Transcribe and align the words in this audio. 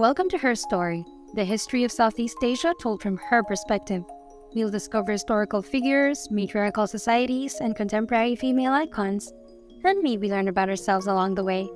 Welcome 0.00 0.30
to 0.30 0.38
Her 0.38 0.54
Story, 0.54 1.04
the 1.34 1.44
history 1.44 1.84
of 1.84 1.92
Southeast 1.92 2.38
Asia 2.42 2.72
told 2.80 3.02
from 3.02 3.18
her 3.18 3.42
perspective. 3.42 4.02
We'll 4.54 4.70
discover 4.70 5.12
historical 5.12 5.60
figures, 5.60 6.26
matriarchal 6.30 6.86
societies, 6.86 7.56
and 7.60 7.76
contemporary 7.76 8.34
female 8.34 8.72
icons, 8.72 9.30
and 9.84 10.00
maybe 10.00 10.30
learn 10.30 10.48
about 10.48 10.70
ourselves 10.70 11.06
along 11.06 11.34
the 11.34 11.44
way. 11.44 11.68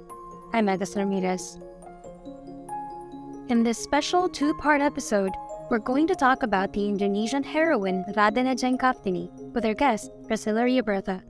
I'm 0.54 0.68
Agassi 0.68 0.96
Ramirez. 0.96 1.58
In 3.50 3.62
this 3.62 3.76
special 3.76 4.26
two 4.30 4.54
part 4.54 4.80
episode, 4.80 5.32
we're 5.70 5.78
going 5.78 6.06
to 6.06 6.14
talk 6.14 6.42
about 6.42 6.72
the 6.72 6.88
Indonesian 6.88 7.42
heroine 7.42 8.06
Raden 8.16 8.48
Ajeng 8.48 8.78
Kartini 8.78 9.30
with 9.52 9.66
our 9.66 9.74
guest, 9.74 10.10
Priscilla 10.26 10.62
Riabertha. 10.62 11.20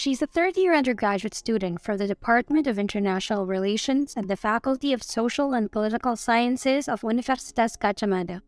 She's 0.00 0.22
a 0.22 0.26
third 0.26 0.56
year 0.56 0.74
undergraduate 0.74 1.34
student 1.34 1.82
from 1.82 1.98
the 1.98 2.06
Department 2.06 2.66
of 2.66 2.78
International 2.78 3.44
Relations 3.44 4.14
at 4.16 4.28
the 4.28 4.34
Faculty 4.34 4.94
of 4.94 5.02
Social 5.02 5.52
and 5.52 5.70
Political 5.70 6.16
Sciences 6.16 6.88
of 6.88 7.02
Universitas 7.02 7.76
Gadjah 7.76 8.08
Mada. 8.08 8.40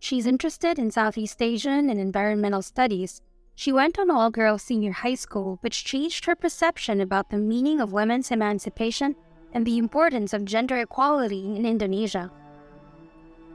She's 0.00 0.26
interested 0.26 0.80
in 0.80 0.90
Southeast 0.90 1.40
Asian 1.40 1.88
and 1.88 2.00
environmental 2.00 2.62
studies. 2.62 3.22
She 3.54 3.70
went 3.70 3.96
on 3.96 4.10
all 4.10 4.28
girls 4.28 4.62
senior 4.62 4.90
high 4.90 5.14
school, 5.14 5.58
which 5.60 5.84
changed 5.84 6.24
her 6.24 6.34
perception 6.34 7.00
about 7.00 7.30
the 7.30 7.38
meaning 7.38 7.80
of 7.80 7.92
women's 7.92 8.32
emancipation 8.32 9.14
and 9.52 9.64
the 9.64 9.78
importance 9.78 10.32
of 10.32 10.44
gender 10.44 10.78
equality 10.78 11.54
in 11.54 11.64
Indonesia. 11.64 12.28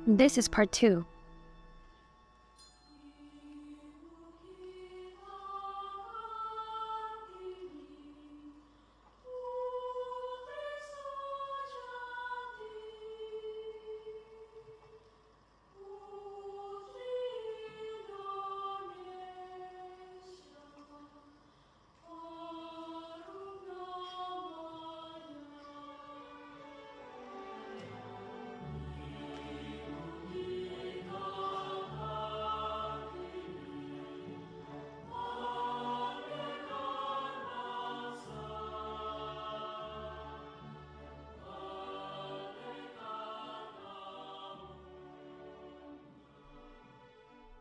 This 0.07 0.37
is 0.37 0.47
part 0.47 0.71
two. 0.71 1.05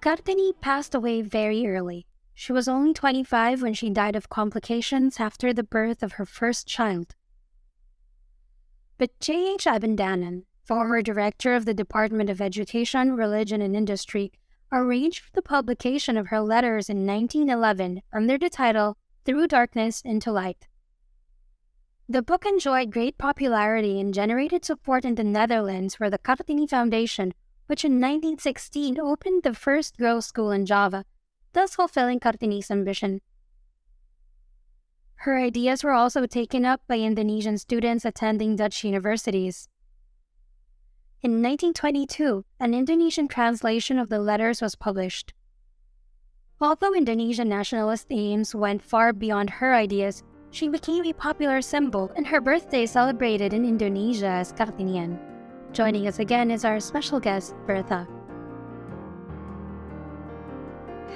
Kartini 0.07 0.53
passed 0.61 0.95
away 0.95 1.21
very 1.21 1.67
early. 1.67 2.07
She 2.33 2.53
was 2.53 2.69
only 2.69 2.95
25 2.95 3.61
when 3.61 3.75
she 3.75 3.91
died 3.91 4.15
of 4.15 4.29
complications 4.29 5.19
after 5.19 5.53
the 5.53 5.65
birth 5.65 6.01
of 6.01 6.13
her 6.13 6.25
first 6.25 6.69
child. 6.69 7.17
But 8.99 9.19
J.H. 9.19 9.65
Abendanon, 9.65 10.45
former 10.63 11.03
director 11.03 11.57
of 11.57 11.65
the 11.65 11.75
Department 11.75 12.31
of 12.31 12.41
Education, 12.41 13.17
Religion, 13.17 13.61
and 13.61 13.75
Industry, 13.75 14.31
arranged 14.71 15.25
for 15.25 15.33
the 15.33 15.43
publication 15.43 16.17
of 16.17 16.29
her 16.29 16.41
letters 16.41 16.89
in 16.89 17.05
1911 17.05 18.01
under 18.13 18.39
the 18.39 18.49
title 18.49 18.97
Through 19.25 19.49
Darkness 19.49 20.03
into 20.03 20.31
Light. 20.31 20.69
The 22.09 22.23
book 22.23 22.47
enjoyed 22.47 22.93
great 22.93 23.19
popularity 23.19 24.01
and 24.01 24.15
generated 24.15 24.65
support 24.65 25.05
in 25.05 25.17
the 25.17 25.25
Netherlands, 25.25 25.99
where 25.99 26.11
the 26.11 26.19
Kartini 26.19 26.71
Foundation 26.71 27.35
which 27.67 27.85
in 27.85 27.93
1916 27.93 28.99
opened 29.01 29.43
the 29.43 29.55
first 29.55 29.97
girls' 29.97 30.27
school 30.27 30.51
in 30.51 30.67
Java, 30.67 31.05
thus 31.53 31.75
fulfilling 31.75 32.21
Kartini's 32.21 32.71
ambition. 32.71 33.21
Her 35.21 35.39
ideas 35.39 35.83
were 35.83 35.93
also 35.93 36.27
taken 36.27 36.65
up 36.65 36.83
by 36.87 36.99
Indonesian 36.99 37.59
students 37.59 38.05
attending 38.05 38.57
Dutch 38.57 38.85
universities. 38.85 39.69
In 41.23 41.43
1922, 41.43 42.45
an 42.61 42.75
Indonesian 42.75 43.27
translation 43.27 43.99
of 43.99 44.09
the 44.09 44.21
letters 44.21 44.61
was 44.61 44.77
published. 44.77 45.33
Although 46.61 46.95
Indonesian 46.95 47.49
nationalist 47.49 48.07
aims 48.11 48.55
went 48.55 48.83
far 48.83 49.13
beyond 49.13 49.51
her 49.51 49.75
ideas, 49.75 50.23
she 50.51 50.69
became 50.69 51.05
a 51.05 51.13
popular 51.13 51.61
symbol 51.61 52.13
and 52.17 52.27
her 52.27 52.41
birthday 52.41 52.87
celebrated 52.87 53.53
in 53.53 53.65
Indonesia 53.65 54.29
as 54.29 54.53
Kartinian. 54.53 55.19
Joining 55.77 56.07
us 56.09 56.21
again 56.21 56.51
is 56.51 56.65
our 56.65 56.81
special 56.81 57.21
guest, 57.21 57.55
Bertha. 57.67 58.09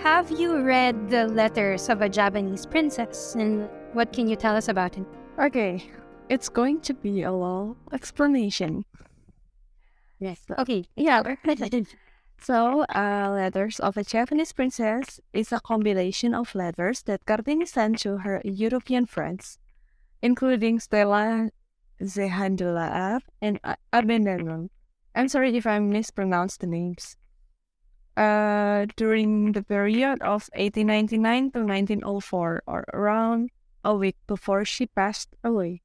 Have 0.02 0.30
you 0.30 0.60
read 0.60 1.08
the 1.08 1.28
letters 1.28 1.88
of 1.88 2.02
a 2.02 2.10
Javanese 2.10 2.66
princess, 2.66 3.34
and 3.36 3.70
what 3.94 4.12
can 4.12 4.28
you 4.28 4.36
tell 4.36 4.54
us 4.54 4.68
about 4.68 4.98
it? 4.98 5.06
Okay, 5.38 5.90
it's 6.28 6.50
going 6.50 6.82
to 6.82 6.92
be 6.92 7.22
a 7.22 7.32
long 7.32 7.76
explanation. 7.90 8.84
Yes. 10.18 10.44
Okay. 10.58 10.84
Yeah. 10.94 11.22
so, 12.42 12.82
uh, 12.94 13.30
Letters 13.32 13.80
of 13.80 13.96
a 13.96 14.04
Javanese 14.04 14.52
Princess 14.52 15.20
is 15.32 15.52
a 15.52 15.60
compilation 15.60 16.34
of 16.34 16.54
letters 16.54 17.00
that 17.04 17.24
Kartini 17.24 17.66
sent 17.66 18.00
to 18.00 18.18
her 18.18 18.42
European 18.44 19.06
friends, 19.06 19.56
including 20.20 20.80
Stella 20.80 21.48
Zeehandelaar, 22.02 23.20
and 23.40 23.60
Abendanon. 23.92 24.68
I'm 25.14 25.28
sorry 25.28 25.56
if 25.56 25.66
I 25.66 25.78
mispronounced 25.78 26.60
the 26.60 26.66
names. 26.66 27.16
Uh, 28.16 28.86
during 28.96 29.52
the 29.52 29.62
period 29.62 30.20
of 30.20 30.50
1899 30.54 31.52
to 31.52 31.60
1904, 31.64 32.62
or 32.66 32.84
around 32.92 33.50
a 33.84 33.94
week 33.94 34.16
before 34.26 34.64
she 34.64 34.86
passed 34.86 35.34
away. 35.42 35.82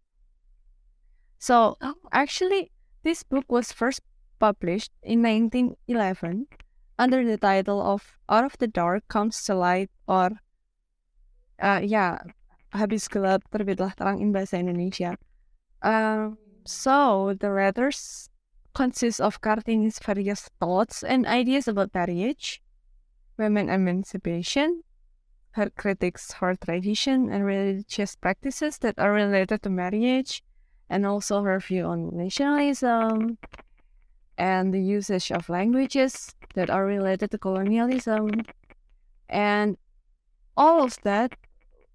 So, 1.37 1.77
oh. 1.81 1.95
actually, 2.11 2.71
this 3.03 3.23
book 3.23 3.45
was 3.47 3.71
first 3.71 4.01
published 4.39 4.91
in 5.03 5.21
1911 5.21 6.47
under 6.97 7.23
the 7.23 7.37
title 7.37 7.81
of 7.81 8.17
Out 8.29 8.43
of 8.43 8.57
the 8.57 8.67
Dark 8.67 9.07
Comes 9.07 9.43
the 9.45 9.55
Light 9.55 9.89
or 10.07 10.31
uh, 11.61 11.81
ya 11.83 12.19
habis 12.73 13.07
gelap 13.07 13.43
terbitlah 13.51 13.95
terang 13.95 14.19
in 14.19 14.35
bahasa 14.35 14.59
Indonesia. 14.59 15.15
Um, 15.85 16.39
so 16.65 17.37
the 17.39 17.51
letters 17.51 18.29
consist 18.73 19.21
of 19.21 19.39
Kartini's 19.39 19.99
various 19.99 20.49
thoughts 20.59 21.03
and 21.03 21.27
ideas 21.27 21.67
about 21.67 21.93
marriage, 21.93 22.59
women 23.37 23.69
emancipation, 23.69 24.81
her 25.51 25.69
critics 25.69 26.33
for 26.33 26.55
tradition 26.55 27.29
and 27.31 27.45
religious 27.45 28.15
practices 28.15 28.79
that 28.79 28.97
are 28.97 29.13
related 29.13 29.61
to 29.61 29.69
marriage, 29.69 30.43
and 30.89 31.05
also 31.05 31.43
her 31.43 31.59
view 31.59 31.85
on 31.85 32.09
nationalism 32.17 33.37
and 34.39 34.73
the 34.73 34.81
usage 34.81 35.31
of 35.31 35.47
languages 35.49 36.33
that 36.55 36.71
are 36.71 36.85
related 36.85 37.29
to 37.29 37.37
colonialism. 37.37 38.31
And 39.29 39.77
all 40.57 40.83
of 40.83 40.97
that 41.03 41.35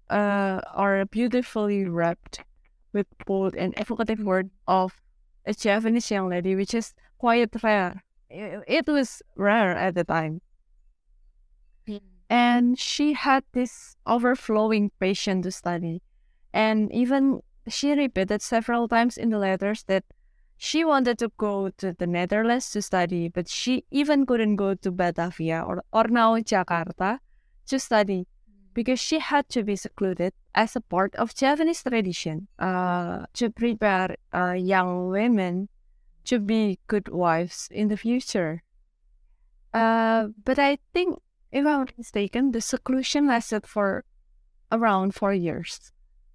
uh, 0.09 0.61
are 0.73 1.05
beautifully 1.05 1.83
wrapped 1.83 2.39
with 2.93 3.07
bold 3.25 3.55
and 3.55 3.73
evocative 3.77 4.19
word 4.19 4.49
of 4.67 5.01
a 5.45 5.53
Javanese 5.53 6.11
young 6.11 6.29
lady, 6.29 6.55
which 6.55 6.73
is 6.73 6.93
quite 7.17 7.51
rare. 7.63 8.03
It 8.29 8.87
was 8.87 9.21
rare 9.35 9.75
at 9.75 9.95
the 9.95 10.03
time. 10.03 10.41
And 12.29 12.79
she 12.79 13.13
had 13.13 13.43
this 13.51 13.97
overflowing 14.07 14.91
passion 14.99 15.41
to 15.41 15.51
study. 15.51 16.01
And 16.53 16.91
even 16.93 17.41
she 17.67 17.91
repeated 17.91 18.41
several 18.41 18.87
times 18.87 19.17
in 19.17 19.31
the 19.31 19.37
letters 19.37 19.83
that 19.83 20.05
she 20.55 20.85
wanted 20.85 21.17
to 21.19 21.31
go 21.37 21.69
to 21.69 21.91
the 21.91 22.07
Netherlands 22.07 22.71
to 22.71 22.81
study, 22.81 23.27
but 23.27 23.49
she 23.49 23.83
even 23.91 24.25
couldn't 24.25 24.55
go 24.55 24.75
to 24.75 24.91
Batavia 24.91 25.61
or, 25.67 25.83
or 25.91 26.05
now 26.07 26.37
Jakarta 26.37 27.19
to 27.67 27.79
study 27.79 28.27
because 28.73 28.99
she 28.99 29.19
had 29.19 29.49
to 29.49 29.63
be 29.63 29.75
secluded 29.75 30.33
as 30.55 30.75
a 30.75 30.81
part 30.81 31.15
of 31.15 31.35
Javanese 31.35 31.83
tradition 31.83 32.47
uh, 32.59 33.25
to 33.33 33.49
prepare 33.49 34.15
uh, 34.33 34.53
young 34.53 35.09
women 35.09 35.69
to 36.25 36.39
be 36.39 36.79
good 36.87 37.09
wives 37.09 37.67
in 37.71 37.87
the 37.87 37.97
future. 37.97 38.63
Uh, 39.73 40.27
but 40.43 40.59
I 40.59 40.77
think, 40.93 41.19
if 41.51 41.65
I'm 41.65 41.79
not 41.79 41.97
mistaken, 41.97 42.51
the 42.51 42.61
seclusion 42.61 43.27
lasted 43.27 43.65
for 43.65 44.03
around 44.71 45.15
four 45.15 45.33
years. 45.33 45.91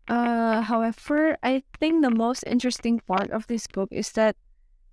Uh, 0.08 0.62
however, 0.62 1.36
I 1.42 1.62
think 1.80 2.02
the 2.02 2.10
most 2.10 2.44
interesting 2.46 3.00
part 3.00 3.30
of 3.30 3.46
this 3.46 3.66
book 3.66 3.88
is 3.90 4.12
that 4.12 4.36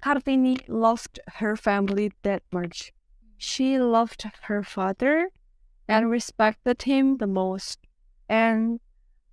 Kartini 0.03 0.61
loved 0.67 1.19
her 1.35 1.55
family 1.55 2.11
that 2.23 2.43
much. 2.51 2.93
She 3.37 3.77
loved 3.79 4.25
her 4.43 4.63
father 4.63 5.29
and 5.87 6.09
respected 6.09 6.83
him 6.83 7.17
the 7.17 7.27
most. 7.27 7.79
And 8.29 8.79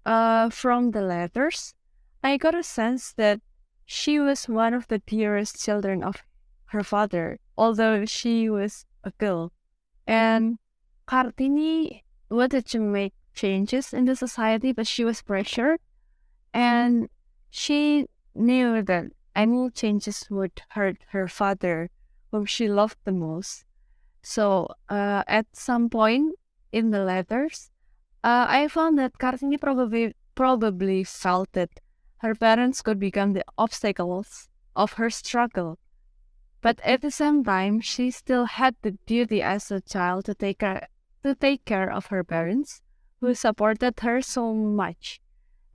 uh, 0.05 0.51
from 0.51 0.91
the 0.91 1.03
letters, 1.03 1.75
I 2.23 2.37
got 2.37 2.55
a 2.55 2.63
sense 2.63 3.13
that 3.15 3.41
she 3.87 4.21
was 4.21 4.49
one 4.49 4.75
of 4.75 4.89
the 4.89 4.99
dearest 5.01 5.63
children 5.63 6.03
of 6.03 6.23
her 6.67 6.83
father, 6.83 7.39
although 7.57 8.05
she 8.05 8.49
was 8.49 8.87
a 9.05 9.11
girl. 9.19 9.53
And 10.07 10.59
Kartini 11.07 12.03
wanted 12.31 12.67
to 12.67 12.81
make 12.81 13.15
changes 13.35 13.93
in 13.93 14.05
the 14.05 14.17
society, 14.17 14.73
but 14.73 14.87
she 14.87 15.05
was 15.05 15.23
pressured. 15.23 15.81
And 16.53 17.09
she 17.51 18.07
knew 18.35 18.83
that 18.83 19.07
any 19.35 19.71
changes 19.71 20.27
would 20.31 20.63
hurt 20.71 20.99
her 21.09 21.27
father, 21.27 21.91
whom 22.31 22.45
she 22.45 22.69
loved 22.69 22.99
the 23.05 23.13
most. 23.13 23.65
So 24.23 24.69
uh, 24.89 25.25
at 25.27 25.47
some 25.53 25.89
point 25.89 26.35
in 26.73 26.91
the 26.91 27.05
letters, 27.05 27.71
uh, 28.23 28.47
I 28.49 28.69
found 28.69 28.99
that 28.99 29.19
Kartini 29.19 29.61
probably 29.61 30.15
probably 30.35 31.05
felt 31.05 31.53
that 31.53 31.81
her 32.19 32.35
parents 32.35 32.83
could 32.83 32.99
become 32.99 33.33
the 33.33 33.45
obstacles 33.57 34.49
of 34.77 34.95
her 34.95 35.11
struggle. 35.11 35.79
But 36.61 36.81
at 36.85 37.01
the 37.01 37.11
same 37.11 37.43
time, 37.45 37.81
she 37.81 38.11
still 38.11 38.45
had 38.45 38.77
the 38.83 38.93
duty 39.07 39.43
as 39.43 39.71
a 39.71 39.81
child 39.81 40.27
to 40.27 40.35
take 40.35 40.59
care, 40.59 40.89
to 41.25 41.35
take 41.35 41.65
care 41.65 41.91
of 41.91 42.07
her 42.07 42.23
parents, 42.23 42.83
who 43.21 43.35
supported 43.35 44.01
her 44.01 44.21
so 44.21 44.55
much. 44.55 45.21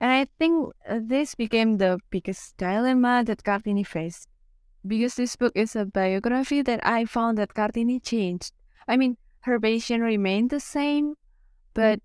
And 0.00 0.12
I 0.12 0.26
think 0.38 0.72
uh, 0.88 1.00
this 1.02 1.34
became 1.34 1.78
the 1.78 1.98
biggest 2.10 2.56
dilemma 2.56 3.24
that 3.24 3.42
Kartini 3.42 3.86
faced. 3.86 4.28
Because 4.86 5.16
this 5.16 5.34
book 5.34 5.52
is 5.56 5.74
a 5.74 5.84
biography 5.84 6.62
that 6.62 6.86
I 6.86 7.04
found 7.06 7.38
that 7.38 7.54
Kartini 7.54 8.02
changed. 8.02 8.52
I 8.86 8.96
mean, 8.96 9.16
her 9.46 9.60
patient 9.60 10.02
remained 10.02 10.50
the 10.50 10.58
same, 10.58 11.14
but 11.72 12.00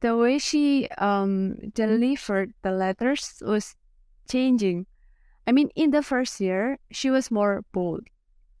the 0.00 0.16
way 0.16 0.38
she 0.38 0.88
um, 0.96 1.54
delivered 1.74 2.54
the 2.62 2.70
letters 2.70 3.42
was 3.42 3.76
changing. 4.30 4.86
I 5.46 5.52
mean, 5.52 5.68
in 5.76 5.90
the 5.90 6.02
first 6.02 6.40
year, 6.40 6.78
she 6.90 7.10
was 7.10 7.30
more 7.30 7.62
bold. 7.72 8.04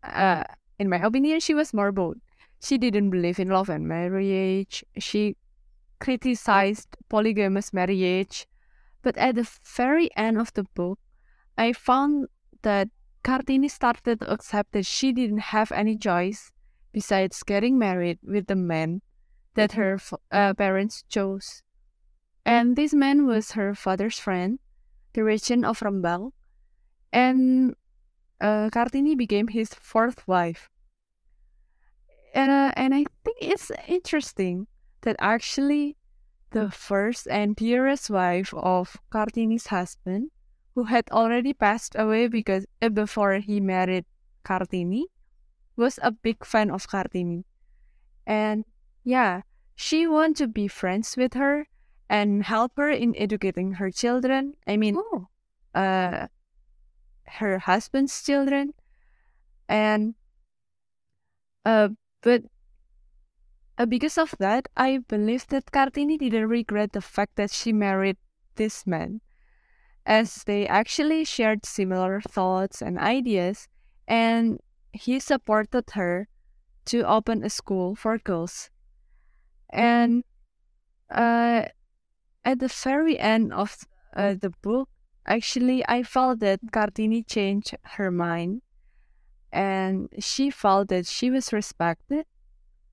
Uh, 0.02 0.44
in 0.78 0.90
my 0.90 0.98
opinion, 0.98 1.40
she 1.40 1.54
was 1.54 1.72
more 1.72 1.90
bold. 1.90 2.18
She 2.62 2.76
didn't 2.76 3.08
believe 3.08 3.38
in 3.38 3.48
love 3.48 3.70
and 3.70 3.88
marriage. 3.88 4.84
She 4.98 5.36
criticized 5.98 6.98
polygamous 7.08 7.72
marriage. 7.72 8.46
But 9.00 9.16
at 9.16 9.36
the 9.36 9.48
very 9.64 10.10
end 10.16 10.36
of 10.36 10.52
the 10.52 10.64
book, 10.74 10.98
I 11.56 11.72
found 11.72 12.26
that 12.60 12.88
Kartini 13.24 13.70
started 13.70 14.20
to 14.20 14.30
accept 14.30 14.72
that 14.72 14.84
she 14.84 15.12
didn't 15.12 15.48
have 15.56 15.72
any 15.72 15.96
choice 15.96 16.52
besides 16.92 17.42
getting 17.42 17.78
married 17.78 18.18
with 18.22 18.46
the 18.46 18.56
man 18.56 19.02
that 19.54 19.72
her 19.72 19.98
uh, 20.30 20.54
parents 20.54 21.04
chose. 21.08 21.62
And 22.44 22.76
this 22.76 22.94
man 22.94 23.26
was 23.26 23.52
her 23.52 23.74
father's 23.74 24.18
friend, 24.18 24.58
the 25.12 25.24
regent 25.24 25.64
of 25.64 25.80
Rembang, 25.80 26.32
and 27.12 27.74
uh, 28.40 28.70
Kartini 28.70 29.16
became 29.16 29.48
his 29.48 29.74
fourth 29.74 30.26
wife. 30.26 30.70
And, 32.34 32.50
uh, 32.50 32.72
and 32.76 32.94
I 32.94 33.04
think 33.24 33.38
it's 33.40 33.70
interesting 33.86 34.66
that 35.02 35.16
actually 35.18 35.96
the 36.50 36.70
first 36.70 37.26
and 37.28 37.56
dearest 37.56 38.10
wife 38.10 38.54
of 38.54 38.96
Kartini's 39.10 39.66
husband, 39.66 40.30
who 40.74 40.84
had 40.84 41.04
already 41.10 41.52
passed 41.52 41.94
away 41.98 42.28
because 42.28 42.64
uh, 42.80 42.88
before 42.88 43.34
he 43.34 43.60
married 43.60 44.04
Kartini, 44.44 45.04
was 45.78 45.98
a 46.02 46.10
big 46.10 46.44
fan 46.44 46.70
of 46.70 46.88
Kartini. 46.88 47.44
And 48.26 48.64
yeah, 49.04 49.42
she 49.76 50.06
wanted 50.06 50.36
to 50.36 50.48
be 50.48 50.68
friends 50.68 51.16
with 51.16 51.34
her 51.34 51.66
and 52.10 52.42
help 52.42 52.72
her 52.76 52.90
in 52.90 53.14
educating 53.16 53.72
her 53.72 53.90
children. 53.90 54.54
I 54.66 54.76
mean, 54.76 54.96
oh. 54.98 55.28
uh, 55.74 56.26
her 57.26 57.58
husband's 57.58 58.22
children. 58.22 58.74
And 59.68 60.14
uh, 61.64 61.90
but 62.22 62.42
uh, 63.76 63.86
because 63.86 64.18
of 64.18 64.34
that, 64.38 64.68
I 64.76 64.98
believe 65.06 65.46
that 65.48 65.70
Kartini 65.70 66.18
didn't 66.18 66.48
regret 66.48 66.92
the 66.92 67.00
fact 67.00 67.36
that 67.36 67.50
she 67.50 67.72
married 67.72 68.16
this 68.56 68.86
man, 68.86 69.20
as 70.04 70.42
they 70.44 70.66
actually 70.66 71.24
shared 71.24 71.64
similar 71.64 72.20
thoughts 72.20 72.82
and 72.82 72.98
ideas, 72.98 73.68
and 74.08 74.58
he 74.92 75.20
supported 75.20 75.90
her 75.90 76.28
to 76.86 77.06
open 77.06 77.44
a 77.44 77.50
school 77.50 77.94
for 77.94 78.18
girls 78.18 78.70
and 79.70 80.24
uh, 81.10 81.64
at 82.44 82.58
the 82.60 82.68
very 82.68 83.18
end 83.18 83.52
of 83.52 83.86
uh, 84.16 84.34
the 84.34 84.50
book, 84.62 84.88
actually, 85.26 85.84
I 85.88 86.02
felt 86.02 86.40
that 86.40 86.60
Kartini 86.72 87.26
changed 87.26 87.76
her 87.82 88.10
mind 88.10 88.62
and 89.52 90.08
she 90.18 90.50
felt 90.50 90.88
that 90.88 91.06
she 91.06 91.30
was 91.30 91.52
respected, 91.52 92.26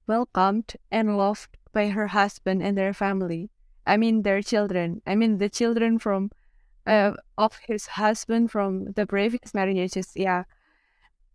welcomed, 0.08 0.76
and 0.92 1.18
loved 1.18 1.58
by 1.74 1.90
her 1.90 2.08
husband 2.08 2.64
and 2.64 2.78
their 2.78 2.94
family. 2.94 3.50
I 3.86 3.98
mean, 3.98 4.24
their 4.24 4.42
children. 4.42 5.02
I 5.06 5.16
mean, 5.16 5.38
the 5.38 5.50
children 5.50 6.00
from 6.00 6.32
uh, 6.88 7.14
of 7.38 7.60
his 7.68 7.88
husband 7.88 8.52
from 8.52 8.94
the 8.94 9.06
previous 9.08 9.54
marriages. 9.54 10.12
Yeah, 10.16 10.44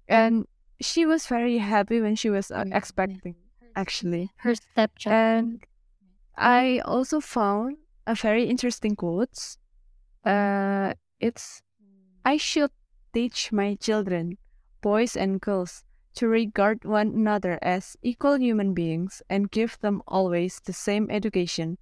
and 0.09 0.47
she 0.81 1.07
was 1.07 1.27
very 1.27 1.59
happy 1.59 2.01
when 2.01 2.17
she 2.17 2.31
was 2.31 2.51
uh, 2.51 2.65
expecting 2.73 3.37
actually. 3.77 4.31
Her 4.37 4.55
stepchild. 4.55 5.15
And 5.15 5.67
I 6.37 6.81
also 6.85 7.21
found 7.21 7.79
a 8.07 8.15
very 8.15 8.45
interesting 8.45 8.97
quote. 8.97 9.57
Uh, 10.25 10.95
it's 11.21 11.63
I 12.25 12.37
should 12.37 12.71
teach 13.15 13.53
my 13.53 13.75
children, 13.77 14.39
boys 14.83 15.17
and 15.17 15.41
girls, 15.41 15.85
to 16.15 16.29
regard 16.29 16.85
one 16.85 17.09
another 17.09 17.59
as 17.63 17.97
equal 18.03 18.39
human 18.39 18.75
beings 18.75 19.23
and 19.31 19.51
give 19.51 19.79
them 19.81 20.03
always 20.09 20.61
the 20.65 20.73
same 20.73 21.11
education. 21.11 21.79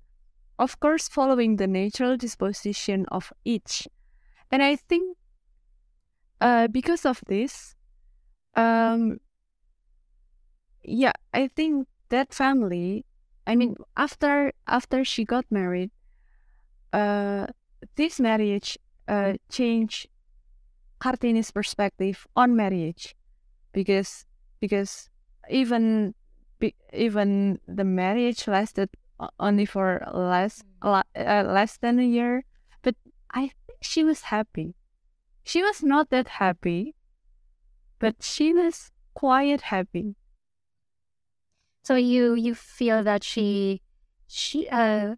Of 0.58 0.80
course, 0.80 1.08
following 1.08 1.56
the 1.56 1.66
natural 1.66 2.16
disposition 2.16 3.06
of 3.08 3.32
each. 3.44 3.88
And 4.50 4.62
I 4.62 4.76
think 4.76 5.16
uh, 6.40 6.68
because 6.68 7.04
of 7.04 7.22
this, 7.26 7.74
um, 8.54 9.20
yeah, 10.82 11.12
I 11.34 11.48
think 11.48 11.86
that 12.08 12.32
family. 12.34 13.04
I 13.46 13.56
mean, 13.56 13.76
after 13.96 14.52
after 14.66 15.04
she 15.04 15.24
got 15.24 15.44
married, 15.50 15.90
uh, 16.92 17.46
this 17.96 18.20
marriage 18.20 18.78
uh 19.08 19.34
changed 19.50 20.08
Kartini's 21.00 21.50
perspective 21.50 22.26
on 22.36 22.56
marriage, 22.56 23.14
because 23.72 24.26
because 24.60 25.08
even 25.50 26.14
even 26.92 27.60
the 27.66 27.84
marriage 27.84 28.48
lasted 28.48 28.90
only 29.40 29.64
for 29.66 30.02
less 30.12 30.62
uh, 30.82 31.02
less 31.14 31.78
than 31.78 31.98
a 31.98 32.04
year, 32.06 32.44
but 32.82 32.94
I 33.32 33.52
think 33.66 33.78
she 33.82 34.04
was 34.04 34.22
happy. 34.22 34.74
She 35.44 35.62
was 35.62 35.82
not 35.82 36.10
that 36.10 36.28
happy, 36.28 36.94
but 37.98 38.22
she 38.22 38.52
was 38.52 38.90
quite 39.14 39.62
happy. 39.62 40.16
So 41.82 41.96
you 41.96 42.34
you 42.34 42.54
feel 42.54 43.02
that 43.02 43.24
she 43.24 43.82
she 44.26 44.68
uh 44.68 45.16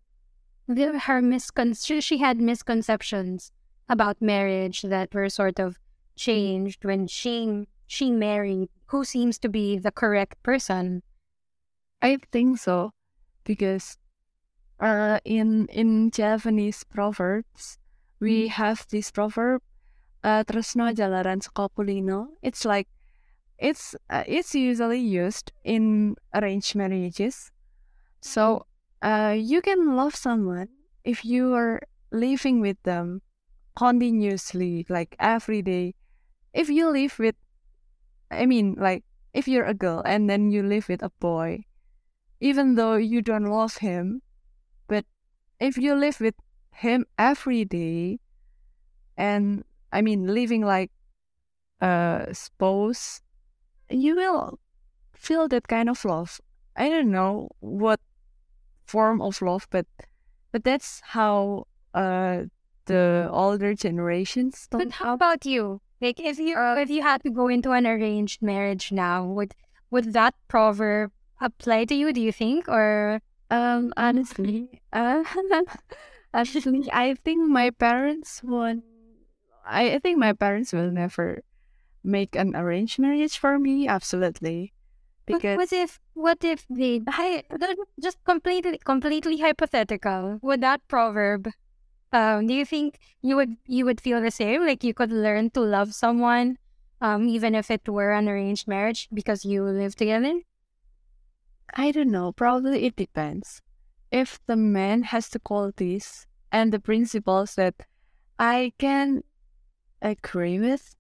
her 0.69 1.21
miscon 1.21 1.75
she 1.75 2.19
had 2.19 2.41
misconceptions 2.41 3.51
about 3.89 4.23
marriage 4.23 4.83
that 4.83 5.13
were 5.13 5.29
sort 5.29 5.59
of 5.59 5.79
changed 6.15 6.85
when 6.85 7.07
she 7.09 7.67
she 7.87 8.13
married 8.13 8.69
who 8.87 9.05
seems 9.05 9.39
to 9.39 9.49
be 9.49 9.79
the 9.79 9.91
correct 9.91 10.41
person. 10.43 11.03
I 12.01 12.19
think 12.31 12.59
so 12.59 12.93
because 13.45 13.99
uh 14.79 15.19
in 15.25 15.67
in 15.69 16.11
Javanese 16.11 16.85
proverbs 16.85 17.79
we 18.21 18.47
mm. 18.47 18.49
have 18.51 18.87
this 18.91 19.11
proverb 19.11 19.61
uh, 20.23 20.45
tresno 20.45 20.93
jalaran 20.93 21.43
saka 21.43 21.69
It's 22.43 22.65
like 22.65 22.89
it's 23.59 23.95
uh, 24.09 24.25
it's 24.27 24.55
usually 24.55 25.00
used 25.00 25.53
in 25.65 26.17
arranged 26.35 26.75
marriages. 26.75 27.50
So 28.21 28.67
uh, 29.03 29.37
you 29.39 29.61
can 29.61 29.97
love 29.97 30.15
someone 30.15 30.69
if 31.05 31.25
you 31.25 31.55
are 31.55 31.81
living 32.11 32.61
with 32.61 32.83
them 32.83 33.23
continuously, 33.77 34.87
like 34.89 35.17
every 35.19 35.62
day. 35.62 35.95
If 36.53 36.69
you 36.69 36.91
live 36.91 37.19
with, 37.19 37.37
I 38.31 38.47
mean, 38.47 38.77
like 38.79 39.05
if 39.33 39.47
you're 39.47 39.65
a 39.65 39.75
girl 39.75 40.03
and 40.05 40.29
then 40.29 40.50
you 40.50 40.62
live 40.62 40.89
with 40.89 41.03
a 41.03 41.11
boy, 41.21 41.65
even 42.41 42.75
though 42.75 42.97
you 42.97 43.23
don't 43.23 43.47
love 43.47 43.79
him, 43.79 44.23
but 44.89 45.05
if 45.61 45.77
you 45.79 45.95
live 45.95 46.21
with 46.21 46.35
him 46.73 47.07
every 47.19 47.65
day, 47.65 48.19
and 49.17 49.65
I 49.93 50.03
mean, 50.03 50.27
living 50.27 50.63
like 50.63 50.91
a 51.81 52.29
spouse 52.33 53.23
you 53.91 54.15
will 54.17 54.59
feel 55.13 55.49
that 55.49 55.69
kind 55.69 55.89
of 55.89 56.05
love. 56.05 56.41
I 56.77 56.89
don't 56.89 57.11
know 57.11 57.49
what 57.61 58.01
form 58.87 59.21
of 59.21 59.43
love, 59.43 59.67
but 59.71 59.87
but 60.53 60.65
that's 60.65 61.01
how 61.05 61.67
uh, 61.95 62.45
the 62.87 63.29
older 63.31 63.75
generations. 63.75 64.67
But 64.71 64.93
how 64.93 65.15
about 65.15 65.45
you? 65.45 65.81
Like 66.01 66.21
if 66.21 66.39
you 66.39 66.55
if 66.57 66.89
you 66.91 67.03
had 67.03 67.23
to 67.25 67.31
go 67.31 67.49
into 67.49 67.73
an 67.73 67.87
arranged 67.87 68.43
marriage 68.43 68.93
now, 68.93 69.25
would 69.27 69.55
would 69.91 70.13
that 70.13 70.35
proverb 70.49 71.13
apply 71.41 71.85
to 71.87 71.95
you, 71.95 72.13
do 72.13 72.21
you 72.21 72.33
think? 72.33 72.69
Or 72.69 73.21
Um, 73.51 73.93
honestly, 73.97 74.81
uh, 74.93 75.25
honestly, 76.35 76.87
I 76.93 77.19
think 77.19 77.51
my 77.51 77.71
parents 77.71 78.43
won't. 78.47 78.85
I, 79.67 79.95
I 79.95 79.99
think 79.99 80.19
my 80.19 80.33
parents 80.33 80.73
will 80.73 80.90
never 80.90 81.43
make 82.02 82.35
an 82.37 82.57
arranged 82.57 82.99
marriage 82.99 83.38
for 83.38 83.59
me. 83.59 83.88
Absolutely, 83.88 84.73
because 85.26 85.57
what 85.57 85.73
if 85.73 86.00
what 86.14 86.45
if 86.45 86.67
they 86.69 87.00
hi, 87.09 87.43
just 88.02 88.23
completely 88.25 88.79
completely 88.85 89.38
hypothetical? 89.38 90.38
Would 90.43 90.61
that 90.62 90.87
proverb 90.88 91.50
um 92.12 92.47
do 92.47 92.55
you 92.55 92.64
think 92.64 92.99
you 93.23 93.37
would 93.37 93.57
you 93.67 93.85
would 93.85 94.00
feel 94.00 94.21
the 94.21 94.31
same? 94.31 94.67
Like 94.67 94.85
you 94.85 94.95
could 94.95 95.12
learn 95.12 95.50
to 95.50 95.61
love 95.61 95.95
someone 95.95 96.59
um 97.00 97.29
even 97.29 97.55
if 97.55 97.71
it 97.71 97.88
were 97.88 98.12
an 98.12 98.29
arranged 98.29 98.67
marriage 98.69 99.09
because 99.12 99.45
you 99.45 99.64
live 99.64 99.95
together? 99.97 100.40
I 101.75 101.93
don't 101.93 102.11
know. 102.11 102.33
Probably 102.33 102.85
it 102.87 102.97
depends. 102.97 103.62
If 104.11 104.40
the 104.47 104.57
man 104.57 105.05
has 105.14 105.29
the 105.29 105.38
qualities 105.38 106.26
and 106.50 106.73
the 106.73 106.81
principles 106.81 107.55
that 107.55 107.87
I 108.38 108.73
can 108.79 109.23
agree 110.02 110.59
with, 110.59 110.97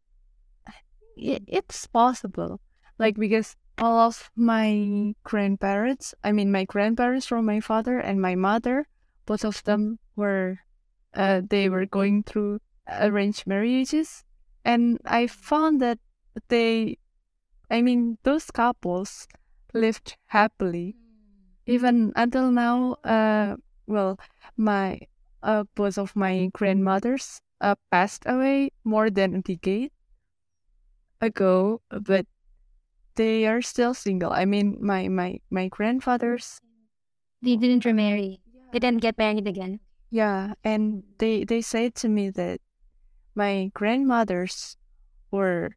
i- 1.18 1.40
it's 1.46 1.86
possible. 1.86 2.60
Like 2.98 3.16
because 3.16 3.56
all 3.78 3.98
of 3.98 4.30
my 4.36 5.14
grandparents, 5.24 6.14
I 6.22 6.32
mean 6.32 6.52
my 6.52 6.64
grandparents 6.64 7.26
from 7.26 7.46
my 7.46 7.60
father 7.60 7.98
and 7.98 8.20
my 8.20 8.34
mother, 8.34 8.86
both 9.26 9.44
of 9.44 9.62
them 9.64 9.98
were, 10.16 10.58
uh, 11.14 11.42
they 11.48 11.68
were 11.68 11.86
going 11.86 12.24
through 12.24 12.60
arranged 12.88 13.46
marriages, 13.46 14.24
and 14.64 14.98
I 15.04 15.26
found 15.28 15.80
that 15.82 15.98
they, 16.48 16.98
I 17.70 17.82
mean 17.82 18.18
those 18.24 18.50
couples 18.50 19.28
lived 19.74 20.16
happily 20.28 20.96
even 21.66 22.12
until 22.16 22.50
now. 22.50 22.94
Uh, 23.04 23.56
well, 23.86 24.18
my 24.56 25.00
uh, 25.42 25.64
both 25.74 25.98
of 25.98 26.14
my 26.16 26.50
grandmothers 26.52 27.40
uh, 27.60 27.76
passed 27.90 28.24
away 28.26 28.70
more 28.84 29.10
than 29.10 29.34
a 29.34 29.42
decade 29.42 29.92
ago, 31.20 31.80
but 31.90 32.26
they 33.16 33.46
are 33.46 33.62
still 33.62 33.94
single. 33.94 34.32
I 34.32 34.44
mean, 34.46 34.78
my 34.80 35.08
my 35.08 35.40
my 35.50 35.68
grandfathers. 35.68 36.60
They 37.42 37.56
didn't 37.56 37.84
remarry. 37.84 38.40
They 38.72 38.78
didn't 38.78 39.02
get 39.02 39.18
married 39.18 39.46
again. 39.46 39.80
Yeah, 40.10 40.54
and 40.64 41.04
they 41.18 41.44
they 41.44 41.62
said 41.62 41.94
to 41.96 42.08
me 42.08 42.30
that 42.30 42.60
my 43.34 43.70
grandmothers 43.74 44.76
were 45.30 45.72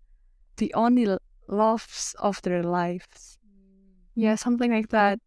the 0.58 0.74
only 0.76 1.08
loves 1.48 2.16
of 2.20 2.42
their 2.44 2.64
lives. 2.64 3.40
Yeah, 4.16 4.36
something 4.36 4.72
like 4.72 4.90
that. 4.90 5.20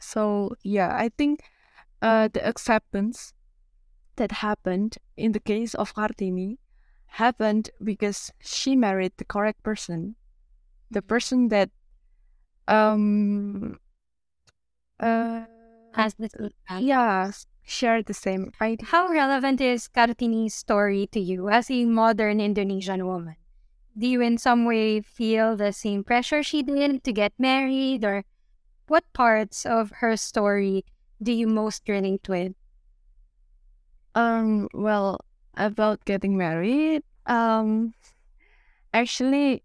So 0.00 0.54
yeah, 0.62 0.94
I 0.96 1.08
think 1.10 1.42
uh, 2.02 2.28
the 2.28 2.46
acceptance 2.46 3.34
that 4.16 4.32
happened 4.44 4.98
in 5.16 5.32
the 5.32 5.40
case 5.40 5.74
of 5.74 5.94
Kartini 5.94 6.58
happened 7.06 7.70
because 7.82 8.32
she 8.40 8.76
married 8.76 9.12
the 9.16 9.24
correct 9.24 9.62
person, 9.62 10.16
the 10.90 11.02
person 11.02 11.48
that 11.48 11.70
um 12.68 13.78
uh 15.00 15.44
Has 15.94 16.14
this 16.14 16.32
yeah 16.78 17.30
shared 17.64 18.06
the 18.06 18.14
same 18.14 18.52
idea. 18.60 18.86
How 18.86 19.08
relevant 19.08 19.60
is 19.60 19.88
Kartini's 19.88 20.54
story 20.54 21.06
to 21.12 21.20
you 21.20 21.48
as 21.48 21.70
a 21.70 21.84
modern 21.84 22.40
Indonesian 22.40 23.06
woman? 23.06 23.36
Do 23.98 24.06
you 24.06 24.20
in 24.22 24.38
some 24.38 24.64
way 24.66 25.00
feel 25.02 25.56
the 25.56 25.72
same 25.72 26.04
pressure 26.04 26.42
she 26.42 26.62
did 26.62 27.04
to 27.04 27.12
get 27.12 27.32
married 27.38 28.04
or 28.04 28.24
what 28.88 29.04
parts 29.14 29.66
of 29.66 29.90
her 30.02 30.16
story 30.16 30.84
do 31.22 31.32
you 31.32 31.46
most 31.48 31.88
relate 31.88 32.28
with? 32.28 32.54
Um, 34.16 34.68
well, 34.72 35.20
about 35.60 36.02
getting 36.06 36.38
married, 36.38 37.04
um, 37.26 37.92
actually, 38.94 39.62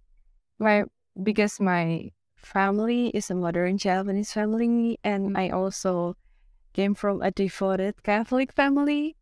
my 0.59 0.83
because 1.23 1.59
my 1.63 2.11
family 2.35 3.15
is 3.15 3.31
a 3.31 3.35
modern 3.35 3.77
Javanese 3.77 4.33
family, 4.33 4.99
and 5.05 5.37
I 5.37 5.55
also 5.55 6.17
came 6.73 6.95
from 6.95 7.21
a 7.21 7.31
devoted 7.31 8.03
Catholic 8.03 8.51
family, 8.51 9.15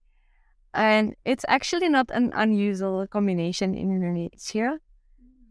and 0.74 1.14
it's 1.26 1.46
actually 1.48 1.90
not 1.90 2.10
an 2.10 2.34
unusual 2.34 3.06
combination 3.06 3.78
in 3.78 3.94
Indonesia, 3.94 4.82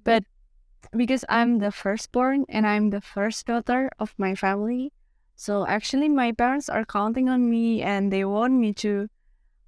but 0.03 0.25
because 0.91 1.25
I'm 1.29 1.63
the 1.63 1.71
firstborn 1.71 2.47
and 2.49 2.67
I'm 2.67 2.91
the 2.91 3.01
first 3.01 3.47
daughter 3.47 3.91
of 4.03 4.11
my 4.19 4.35
family, 4.35 4.91
so 5.37 5.67
actually 5.71 6.09
my 6.09 6.33
parents 6.33 6.69
are 6.69 6.85
counting 6.85 7.29
on 7.29 7.47
me, 7.49 7.81
and 7.81 8.11
they 8.11 8.25
want 8.25 8.55
me 8.59 8.75
to 8.83 9.07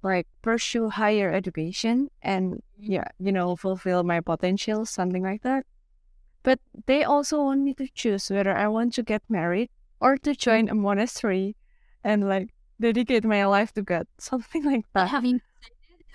like 0.03 0.27
pursue 0.41 0.89
higher 0.89 1.31
education 1.31 2.09
and 2.21 2.61
yeah, 2.77 3.07
you 3.19 3.31
know, 3.31 3.55
fulfill 3.55 4.03
my 4.03 4.19
potential, 4.21 4.85
something 4.85 5.23
like 5.23 5.43
that. 5.43 5.65
But 6.43 6.59
they 6.87 7.03
also 7.03 7.43
want 7.43 7.61
me 7.61 7.73
to 7.75 7.87
choose 7.93 8.29
whether 8.29 8.55
I 8.55 8.67
want 8.67 8.93
to 8.95 9.03
get 9.03 9.21
married 9.29 9.69
or 9.99 10.17
to 10.17 10.35
join 10.35 10.69
a 10.69 10.75
monastery 10.75 11.55
and 12.03 12.27
like 12.27 12.53
dedicate 12.79 13.23
my 13.23 13.45
life 13.45 13.73
to 13.73 13.81
God, 13.83 14.07
something 14.17 14.63
like 14.63 14.85
that. 14.93 15.09
Have 15.09 15.25
you 15.25 15.39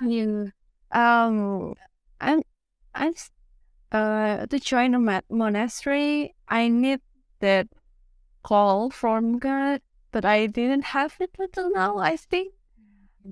have 0.00 0.10
you 0.10 0.52
Um, 0.92 1.74
I'm, 2.20 2.42
I'm, 2.94 3.14
uh, 3.92 4.46
to 4.46 4.58
join 4.58 4.94
a 4.94 4.98
ma- 4.98 5.28
monastery, 5.30 6.34
I 6.48 6.68
need 6.68 7.00
that 7.40 7.68
call 8.42 8.90
from 8.90 9.38
God, 9.38 9.82
but 10.12 10.24
I 10.24 10.46
didn't 10.46 10.84
have 10.96 11.16
it 11.20 11.30
until 11.38 11.72
now, 11.72 11.98
I 11.98 12.16
think. 12.16 12.54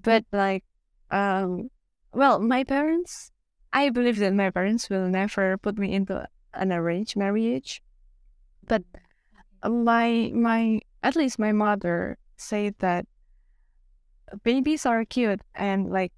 But 0.02 0.24
like, 0.32 0.64
um, 1.10 1.70
well, 2.12 2.38
my 2.38 2.64
parents, 2.64 3.30
I 3.72 3.90
believe 3.90 4.18
that 4.18 4.34
my 4.34 4.50
parents 4.50 4.90
will 4.90 5.08
never 5.08 5.56
put 5.58 5.78
me 5.78 5.94
into 5.94 6.26
an 6.52 6.72
arranged 6.72 7.16
marriage. 7.16 7.82
But 8.66 8.82
my 9.64 10.30
my 10.34 10.80
at 11.02 11.16
least 11.16 11.38
my 11.38 11.52
mother 11.52 12.18
said 12.36 12.74
that 12.78 13.06
babies 14.42 14.84
are 14.86 15.04
cute 15.04 15.40
and 15.54 15.90
like 15.90 16.12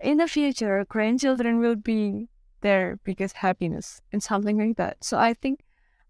in 0.00 0.18
the 0.18 0.26
future 0.26 0.84
grandchildren 0.88 1.58
will 1.58 1.76
be 1.76 2.28
their 2.60 2.98
biggest 3.04 3.36
happiness 3.36 4.00
and 4.12 4.22
something 4.22 4.58
like 4.58 4.76
that. 4.76 5.02
So 5.04 5.18
I 5.18 5.34
think 5.34 5.64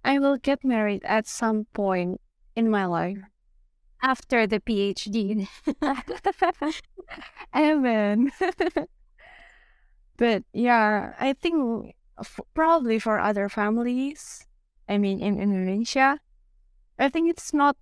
I 0.05 0.19
will 0.19 0.37
get 0.37 0.65
married 0.65 1.03
at 1.05 1.27
some 1.27 1.67
point 1.73 2.21
in 2.55 2.71
my 2.71 2.87
life. 2.87 3.19
After 4.03 4.47
the 4.47 4.61
PhD? 4.61 5.49
Amen. 7.57 8.33
but 10.17 10.45
yeah, 10.53 11.15
I 11.19 11.33
think 11.33 11.95
f- 12.19 12.41
probably 12.55 12.99
for 12.99 13.19
other 13.19 13.49
families, 13.49 14.47
I 14.89 14.99
mean, 14.99 15.21
in 15.21 15.41
Indonesia, 15.41 16.19
I 16.99 17.09
think 17.09 17.31
it's 17.31 17.55
not 17.55 17.77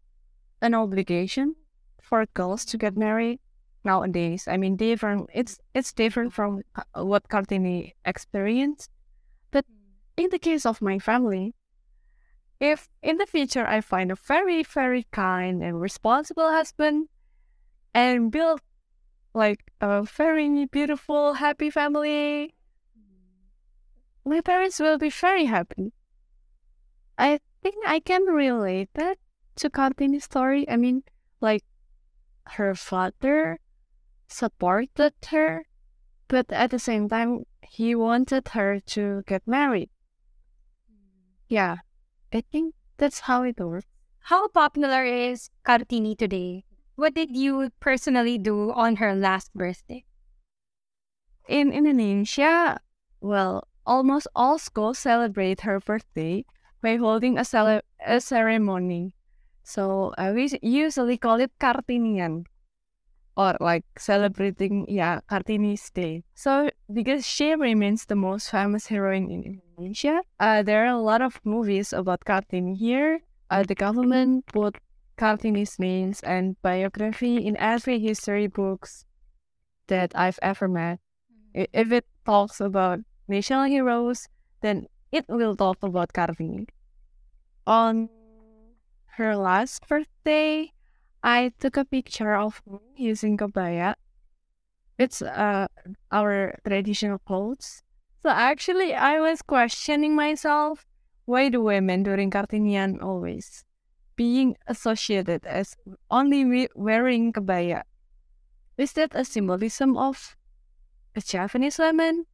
an 0.63 0.75
obligation 0.75 1.57
for 2.03 2.27
girls 2.35 2.65
to 2.67 2.79
get 2.79 2.97
married 2.97 3.41
nowadays. 3.85 4.49
I 4.49 4.57
mean, 4.57 4.77
different. 4.77 5.31
It's 5.35 5.59
it's 5.75 5.93
different 5.93 6.33
from 6.33 6.63
uh, 6.77 7.05
what 7.05 7.29
Kartini 7.29 7.95
experienced. 8.05 8.91
But 9.51 9.67
in 10.17 10.31
the 10.31 10.39
case 10.39 10.67
of 10.67 10.83
my 10.83 10.99
family, 10.99 11.55
if 12.61 12.89
in 13.03 13.17
the 13.17 13.27
future 13.27 13.67
I 13.67 13.81
find 13.81 14.13
a 14.13 14.15
very 14.15 14.63
very 14.63 15.07
kind 15.11 15.63
and 15.63 15.81
responsible 15.81 16.51
husband 16.51 17.09
and 17.95 18.31
build 18.31 18.61
like 19.33 19.73
a 19.81 20.03
very 20.03 20.67
beautiful, 20.67 21.35
happy 21.35 21.71
family, 21.71 22.55
my 24.25 24.41
parents 24.41 24.79
will 24.79 24.99
be 24.99 25.11
very 25.11 25.47
happy. 25.47 25.93
I 27.17 27.41
think 27.63 27.77
I 27.87 28.01
can 28.01 28.25
relate 28.25 28.91
that 28.95 29.19
to 29.57 29.71
Kartini's 29.71 30.25
story. 30.25 30.69
I 30.69 30.77
mean, 30.77 31.05
like 31.41 31.65
her 32.57 32.75
father 32.75 33.61
supported 34.29 35.15
her, 35.29 35.65
but 36.29 36.51
at 36.53 36.71
the 36.71 36.79
same 36.79 37.09
time, 37.09 37.45
he 37.63 37.95
wanted 37.95 38.49
her 38.49 38.81
to 38.81 39.23
get 39.27 39.47
married. 39.47 39.91
Yeah, 41.49 41.79
I 42.33 42.43
think 42.43 42.75
that's 42.97 43.21
how 43.21 43.43
it 43.43 43.59
works. 43.59 43.87
How 44.31 44.49
popular 44.49 45.05
is 45.05 45.51
Kartini 45.65 46.17
today? 46.17 46.65
What 46.95 47.15
did 47.15 47.35
you 47.37 47.71
personally 47.81 48.39
do 48.39 48.71
on 48.73 48.97
her 48.97 49.15
last 49.15 49.53
birthday? 49.55 50.05
In 51.49 51.73
Indonesia, 51.73 52.79
well, 53.21 53.67
almost 53.85 54.29
all 54.37 54.59
schools 54.59 54.99
celebrate 54.99 55.63
her 55.63 55.81
birthday 55.81 56.45
by 56.83 56.97
holding 56.97 57.39
a, 57.39 57.45
cele- 57.45 57.83
a 58.07 58.21
ceremony. 58.21 59.17
So 59.65 60.15
uh, 60.17 60.33
we 60.35 60.51
usually 60.63 61.19
call 61.19 61.41
it 61.41 61.51
Kartinian 61.59 62.47
or 63.41 63.57
like 63.59 63.85
celebrating 63.97 64.85
yeah 64.85 65.25
Kartini's 65.25 65.89
day. 65.89 66.23
So 66.35 66.69
because 66.93 67.25
she 67.25 67.57
remains 67.57 68.05
the 68.05 68.17
most 68.17 68.51
famous 68.53 68.87
heroine 68.87 69.33
in 69.33 69.41
Indonesia, 69.57 70.21
uh, 70.39 70.63
there 70.63 70.85
are 70.85 70.93
a 70.93 71.01
lot 71.01 71.23
of 71.25 71.41
movies 71.45 71.97
about 71.97 72.21
Kartini 72.29 72.77
here. 72.77 73.25
Uh, 73.49 73.65
the 73.65 73.75
government 73.75 74.45
put 74.53 74.77
Kartini's 75.17 75.81
names 75.81 76.21
and 76.21 76.61
biography 76.61 77.41
in 77.41 77.57
every 77.57 77.99
history 77.99 78.47
books 78.47 79.07
that 79.89 80.13
I've 80.15 80.39
ever 80.43 80.69
met. 80.69 81.01
If 81.55 81.91
it 81.93 82.05
talks 82.27 82.61
about 82.61 83.01
national 83.27 83.65
heroes, 83.65 84.29
then 84.61 84.87
it 85.11 85.25
will 85.29 85.57
talk 85.57 85.81
about 85.83 86.13
Kartini. 86.13 86.69
On 87.67 88.09
her 89.17 89.35
last 89.35 89.89
birthday, 89.89 90.73
I 91.23 91.53
took 91.61 91.77
a 91.77 91.85
picture 91.85 92.35
of 92.35 92.63
me 92.67 92.81
using 92.97 93.37
kebaya. 93.37 93.95
It's 94.99 95.23
uh, 95.23 95.69
our 96.13 96.59
traditional 96.67 97.19
clothes. 97.19 97.83
So 98.23 98.29
actually, 98.31 98.95
I 98.95 99.21
was 99.21 99.43
questioning 99.43 100.15
myself 100.15 100.87
why 101.25 101.49
do 101.49 101.63
women 101.63 102.03
during 102.03 102.31
Kartinian 102.31 103.03
always 103.03 103.65
being 104.17 104.57
associated 104.67 105.47
as 105.47 105.77
only 106.11 106.69
wearing 106.75 107.33
kebaya? 107.33 107.83
Is 108.77 108.93
that 108.95 109.15
a 109.15 109.25
symbolism 109.25 109.97
of 109.97 110.37
a 111.15 111.21
Javanese 111.21 111.79
women, 111.79 112.27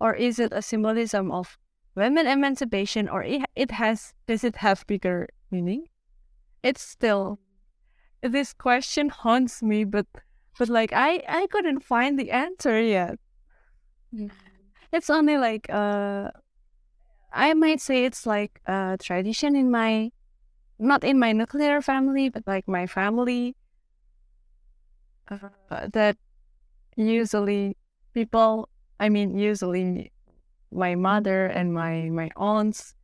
or 0.00 0.14
is 0.14 0.38
it 0.38 0.52
a 0.52 0.62
symbolism 0.62 1.30
of 1.30 1.58
women 1.94 2.26
emancipation, 2.26 3.08
or 3.08 3.24
it 3.24 3.70
has 3.70 4.14
does 4.26 4.44
it 4.44 4.56
have 4.56 4.86
bigger 4.86 5.28
meaning? 5.50 5.86
It's 6.62 6.82
still 6.82 7.38
this 8.22 8.52
question 8.52 9.08
haunts 9.08 9.62
me, 9.62 9.84
but 9.84 10.06
but 10.58 10.68
like 10.68 10.92
I 10.92 11.22
I 11.28 11.46
couldn't 11.48 11.82
find 11.82 12.18
the 12.18 12.30
answer 12.30 12.80
yet. 12.80 13.18
Mm. 14.14 14.30
It's 14.92 15.10
only 15.10 15.38
like 15.38 15.66
uh, 15.70 16.30
I 17.32 17.54
might 17.54 17.80
say 17.80 18.04
it's 18.04 18.26
like 18.26 18.60
a 18.66 18.98
tradition 19.00 19.56
in 19.56 19.70
my, 19.70 20.12
not 20.78 21.02
in 21.02 21.18
my 21.18 21.32
nuclear 21.32 21.80
family, 21.80 22.28
but 22.28 22.44
like 22.46 22.68
my 22.68 22.86
family. 22.86 23.56
Uh, 25.30 25.88
that 25.92 26.18
usually 26.94 27.76
people, 28.12 28.68
I 29.00 29.08
mean, 29.08 29.38
usually 29.38 30.12
my 30.70 30.94
mother 30.94 31.46
and 31.46 31.72
my 31.72 32.08
my 32.12 32.28
aunts 32.36 32.94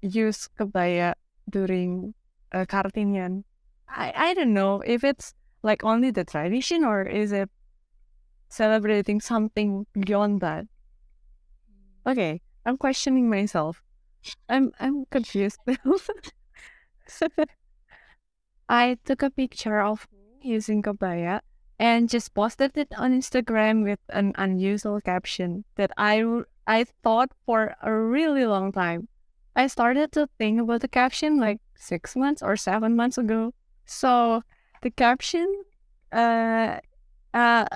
use 0.00 0.48
kebaya 0.58 1.12
during 1.50 2.14
uh, 2.52 2.64
Kartinian 2.64 3.44
I, 3.92 4.12
I 4.16 4.34
don't 4.34 4.54
know 4.54 4.80
if 4.80 5.04
it's 5.04 5.34
like 5.62 5.84
only 5.84 6.10
the 6.10 6.24
tradition 6.24 6.84
or 6.84 7.02
is 7.02 7.32
it 7.32 7.50
celebrating 8.52 9.20
something 9.20 9.86
beyond 9.94 10.40
that. 10.42 10.66
Okay, 12.06 12.42
I'm 12.66 12.76
questioning 12.76 13.30
myself. 13.30 13.82
I'm 14.48 14.72
I'm 14.78 15.06
confused. 15.06 15.58
I 18.68 18.98
took 19.04 19.22
a 19.22 19.30
picture 19.30 19.80
of 19.80 20.06
using 20.40 20.82
kebaya 20.82 21.40
and 21.78 22.08
just 22.08 22.34
posted 22.34 22.76
it 22.76 22.92
on 22.96 23.12
Instagram 23.12 23.84
with 23.84 24.00
an 24.10 24.32
unusual 24.36 25.00
caption 25.00 25.64
that 25.76 25.90
I 25.96 26.22
I 26.66 26.84
thought 27.02 27.30
for 27.46 27.74
a 27.82 27.92
really 27.92 28.44
long 28.44 28.70
time. 28.72 29.08
I 29.56 29.66
started 29.66 30.12
to 30.12 30.28
think 30.38 30.60
about 30.60 30.80
the 30.82 30.88
caption 30.88 31.38
like 31.40 31.60
six 31.74 32.14
months 32.16 32.42
or 32.42 32.56
seven 32.56 32.96
months 32.96 33.18
ago. 33.18 33.52
So 33.92 34.42
the 34.80 34.90
caption, 34.90 35.46
uh, 36.10 36.80
uh, 37.34 37.66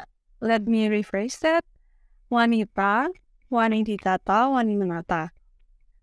let 0.40 0.66
me 0.66 0.88
rephrase 0.88 1.38
that. 1.40 1.62
Wanita, 2.32 3.08
wanititata, 3.52 4.48
wanimanata. 4.48 5.28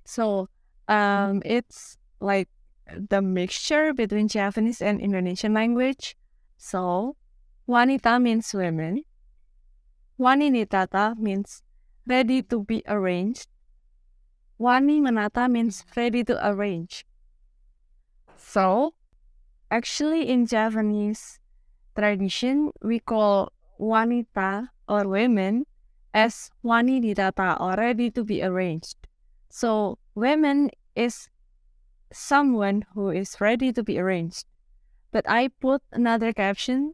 So 0.05 0.49
um, 0.87 1.41
it's 1.43 1.97
like 2.19 2.47
the 2.87 3.21
mixture 3.21 3.93
between 3.93 4.27
Javanese 4.29 4.81
and 4.81 5.01
Indonesian 5.01 5.53
language. 5.53 6.15
So 6.57 7.17
wanita 7.67 8.21
means 8.21 8.53
women. 8.53 9.03
Waninitata 10.19 11.17
means 11.17 11.63
ready 12.07 12.43
to 12.43 12.63
be 12.63 12.83
arranged. 12.87 13.47
Wani 14.59 15.01
manata 15.01 15.49
means 15.49 15.83
ready 15.97 16.23
to 16.23 16.37
arrange. 16.47 17.05
So 18.37 18.93
Actually, 19.73 20.29
in 20.29 20.45
Javanese 20.45 21.39
tradition, 21.97 22.69
we 22.83 22.99
call 22.99 23.51
wanita 23.79 24.69
or 24.87 25.07
women 25.07 25.65
as 26.13 26.51
wanididata 26.63 27.59
or 27.59 27.73
ready 27.73 28.11
to 28.11 28.23
be 28.23 28.43
arranged. 28.43 28.95
So, 29.49 29.97
women 30.13 30.69
is 30.95 31.27
someone 32.11 32.85
who 32.93 33.09
is 33.09 33.41
ready 33.41 33.73
to 33.73 33.81
be 33.81 33.97
arranged. 33.97 34.45
But 35.09 35.25
I 35.27 35.47
put 35.47 35.81
another 35.91 36.33
caption. 36.33 36.93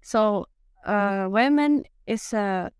So, 0.00 0.46
uh, 0.86 1.26
women 1.28 1.82
is 2.06 2.32
a 2.32 2.70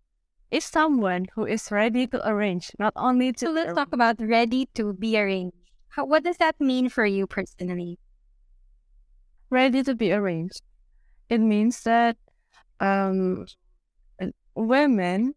is 0.49 0.63
someone 0.63 1.27
who 1.35 1.45
is 1.45 1.69
ready 1.71 2.07
to 2.07 2.23
arrange, 2.23 2.71
not 2.79 2.93
only 2.95 3.33
to. 3.33 3.47
So 3.47 3.51
let's 3.51 3.73
talk 3.73 3.91
about 3.91 4.15
ready 4.21 4.69
to 4.75 4.93
be 4.93 5.19
arranged. 5.19 5.59
How, 5.89 6.05
what 6.05 6.23
does 6.23 6.37
that 6.37 6.55
mean 6.61 6.87
for 6.87 7.05
you 7.05 7.27
personally? 7.27 7.99
Ready 9.51 9.83
to 9.83 9.93
be 9.93 10.11
arranged. 10.11 10.61
It 11.29 11.39
means 11.39 11.83
that 11.83 12.17
um, 12.79 13.45
women 14.55 15.35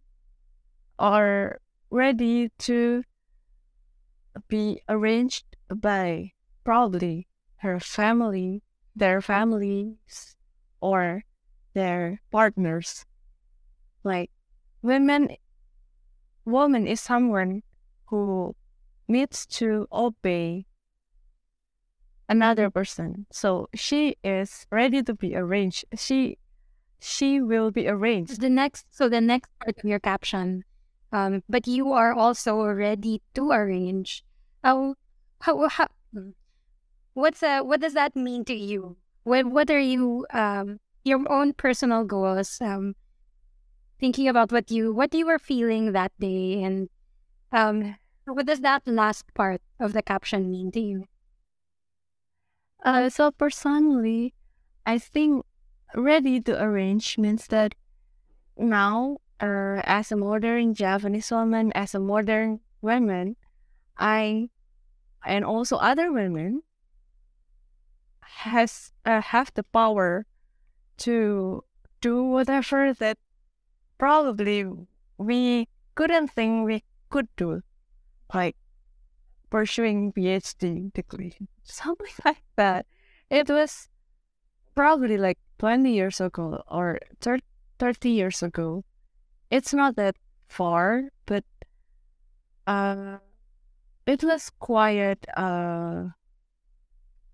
are 0.99 1.61
ready 1.91 2.51
to 2.59 3.03
be 4.49 4.81
arranged 4.89 5.45
by 5.75 6.33
probably 6.65 7.27
her 7.57 7.79
family, 7.81 8.63
their 8.97 9.21
families, 9.21 10.37
or 10.81 11.25
their 11.75 12.21
partners. 12.31 13.05
Like 14.03 14.31
women, 14.83 15.37
woman 16.45 16.87
is 16.87 17.01
someone 17.01 17.63
who 18.07 18.55
needs 19.09 19.47
to 19.47 19.87
obey 19.93 20.67
another 22.29 22.71
person. 22.71 23.27
So 23.31 23.69
she 23.75 24.17
is 24.25 24.67
ready 24.71 25.03
to 25.03 25.15
be 25.15 25.37
arranged. 25.37 25.85
She 25.97 26.39
she 27.01 27.41
will 27.41 27.71
be 27.71 27.89
arranged. 27.89 28.41
The 28.41 28.51
next 28.51 28.87
so 28.91 29.09
the 29.09 29.21
next 29.21 29.51
part 29.61 29.79
of 29.79 29.85
your 29.85 30.01
caption. 30.01 30.65
Um, 31.13 31.43
but 31.49 31.67
you 31.69 31.93
are 31.93 32.13
also 32.13 32.65
ready 32.65 33.23
to 33.35 33.51
arrange. 33.51 34.25
How 34.63 34.95
how, 35.41 35.69
how 35.69 35.89
what's 37.15 37.43
uh 37.43 37.61
what 37.61 37.81
does 37.81 37.95
that 37.95 38.17
mean 38.17 38.45
to 38.47 38.55
you? 38.55 38.97
What 39.23 39.47
what 39.47 39.71
are 39.71 39.81
you 39.81 40.27
um 40.33 40.81
your 41.05 41.21
own 41.31 41.53
personal 41.53 42.05
goals 42.05 42.59
um 42.61 42.95
thinking 44.01 44.29
about 44.29 44.53
what 44.53 44.71
you 44.71 44.93
what 44.93 45.15
you 45.15 45.27
were 45.27 45.39
feeling 45.39 45.93
that 45.93 46.13
day 46.19 46.63
and 46.63 46.89
um 47.53 47.97
what 48.27 48.47
does 48.47 48.61
that 48.61 48.87
last 48.87 49.33
part 49.35 49.61
of 49.79 49.93
the 49.93 50.03
caption 50.03 50.51
mean 50.51 50.73
to 50.73 50.81
you? 50.81 51.05
Uh, 52.85 53.09
so 53.09 53.31
personally, 53.31 54.35
I 54.85 54.99
think 54.99 55.45
ready 55.95 56.41
to 56.43 56.63
arrange 56.63 57.17
means 57.19 57.47
that 57.49 57.75
now, 58.57 59.19
uh, 59.41 59.81
as 59.85 60.13
a 60.13 60.17
modern 60.17 60.75
Javanese 60.75 61.31
woman, 61.31 61.73
as 61.75 61.95
a 61.95 62.01
modern 62.01 62.61
woman, 62.83 63.37
I 63.97 64.51
and 65.25 65.45
also 65.45 65.77
other 65.77 66.13
women 66.13 66.63
has 68.21 68.93
uh, 69.07 69.21
have 69.23 69.53
the 69.55 69.63
power 69.63 70.27
to 70.99 71.65
do 72.01 72.23
whatever 72.23 72.93
that 72.93 73.19
probably 73.99 74.67
we 75.17 75.69
couldn't 75.95 76.29
think 76.29 76.67
we 76.67 76.85
could 77.09 77.29
do, 77.37 77.63
like 78.33 78.57
pursuing 79.51 80.13
PhD 80.13 80.93
degree, 80.93 81.37
something 81.63 82.13
like 82.25 82.43
that. 82.57 82.87
It 83.31 83.49
was 83.49 83.89
probably 84.75 85.17
like 85.17 85.39
20 85.59 85.93
years 85.93 86.21
ago 86.21 86.63
or 86.69 86.99
30 87.21 88.09
years 88.09 88.43
ago. 88.43 88.85
It's 89.51 89.73
not 89.73 89.97
that 89.97 90.17
far, 90.49 91.11
but 91.27 91.45
uh, 92.67 93.19
it 94.07 94.23
was 94.23 94.51
quite, 94.59 95.25
uh, 95.37 96.05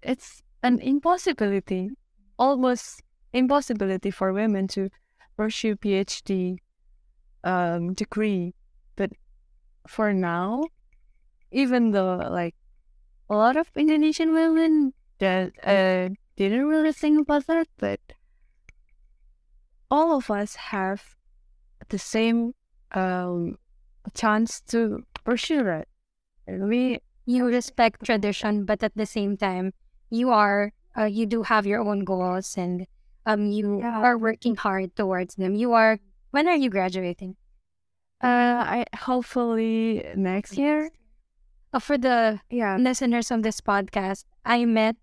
it's 0.03 0.43
an 0.63 0.79
impossibility, 0.81 1.91
almost 2.39 3.03
impossibility 3.33 4.11
for 4.11 4.33
women 4.33 4.69
to 4.69 4.91
pursue 5.37 5.77
PhD 5.77 6.59
um, 7.45 7.95
degree. 7.95 8.55
But 8.97 9.11
for 9.87 10.13
now, 10.13 10.65
even 11.51 11.91
though 11.93 12.17
like 12.17 12.55
a 13.29 13.35
lot 13.37 13.57
of 13.57 13.69
Indonesian 13.77 14.33
women 14.33 14.93
that 15.19 15.53
uh, 15.65 16.11
didn't 16.37 16.67
really 16.67 16.93
think 16.93 17.21
about 17.21 17.47
that, 17.47 17.69
but 17.79 18.01
all 19.91 20.17
of 20.17 20.31
us 20.31 20.55
have 20.57 21.17
the 21.89 21.99
same 21.99 22.55
um, 22.93 23.57
chance 24.15 24.61
to 24.63 25.05
pursue 25.25 25.67
it. 25.67 25.89
We 26.49 26.99
you 27.27 27.47
respect 27.47 28.05
tradition, 28.05 28.65
but 28.65 28.83
at 28.83 28.97
the 28.97 29.07
same 29.07 29.37
time, 29.37 29.73
you 30.11 30.31
are 30.31 30.73
uh, 30.97 31.05
you 31.05 31.27
do 31.27 31.43
have 31.45 31.67
your 31.67 31.81
own 31.81 32.05
goals 32.05 32.57
and 32.57 32.87
um 33.27 33.47
you 33.53 33.81
Yeah. 33.81 34.01
are 34.01 34.19
working 34.19 34.57
hard 34.57 34.97
towards 34.97 35.37
them. 35.37 35.55
You 35.55 35.73
are 35.73 36.01
when 36.31 36.49
are 36.49 36.57
you 36.57 36.71
graduating? 36.71 37.37
uh, 38.23 38.61
I 38.67 38.85
hopefully 38.97 40.05
next 40.17 40.59
year. 40.59 40.91
Uh, 41.73 41.79
for 41.79 41.97
the 41.99 42.41
Yeah. 42.51 42.77
listeners 42.77 43.31
of 43.31 43.43
this 43.43 43.61
podcast, 43.61 44.25
I 44.45 44.65
met 44.65 44.97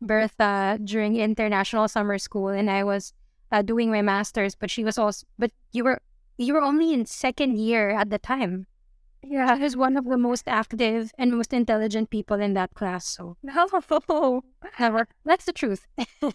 Bertha 0.00 0.78
during 0.82 1.16
international 1.16 1.88
summer 1.88 2.18
school, 2.18 2.48
and 2.48 2.70
I 2.70 2.84
was 2.84 3.12
uh, 3.50 3.62
doing 3.62 3.90
my 3.90 4.02
masters. 4.02 4.54
But 4.54 4.70
she 4.70 4.84
was 4.84 4.98
also, 4.98 5.26
but 5.38 5.50
you 5.72 5.84
were 5.84 6.00
you 6.38 6.54
were 6.54 6.62
only 6.62 6.92
in 6.92 7.06
second 7.06 7.58
year 7.58 7.90
at 7.90 8.10
the 8.10 8.18
time. 8.18 8.66
Yeah. 9.22 9.54
She 9.56 9.62
was 9.62 9.76
one 9.76 9.96
of 9.96 10.04
the 10.06 10.18
most 10.18 10.48
active 10.48 11.12
and 11.18 11.30
most 11.32 11.52
intelligent 11.52 12.10
people 12.10 12.40
in 12.40 12.54
that 12.54 12.74
class. 12.74 13.06
So 13.06 13.36
No. 13.42 14.42
Never. 14.80 15.06
That's 15.24 15.44
the 15.44 15.52
truth. 15.52 15.86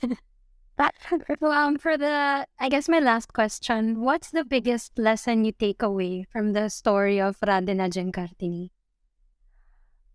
so, 0.79 1.51
um, 1.51 1.77
for 1.77 1.97
the, 1.97 2.45
I 2.59 2.69
guess 2.69 2.87
my 2.87 2.99
last 2.99 3.33
question, 3.33 3.99
what's 3.99 4.31
the 4.31 4.45
biggest 4.45 4.97
lesson 4.97 5.43
you 5.43 5.51
take 5.51 5.81
away 5.81 6.25
from 6.31 6.53
the 6.53 6.69
story 6.69 7.19
of 7.19 7.39
Raden 7.41 7.81
Ajeng 7.81 8.11
Kartini? 8.13 8.69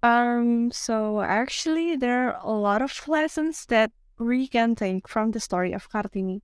Um, 0.03 0.71
so 0.73 1.21
actually, 1.21 1.97
there 1.97 2.31
are 2.35 2.41
a 2.43 2.53
lot 2.53 2.83
of 2.83 3.07
lessons 3.07 3.67
that 3.67 3.93
we 4.19 4.49
can 4.49 4.75
take 4.75 5.09
from 5.09 5.31
the 5.31 5.41
story 5.41 5.73
of 5.73 5.89
Kartini. 5.91 6.43